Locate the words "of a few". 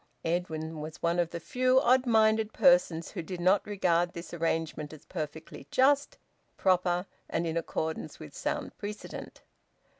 1.19-1.79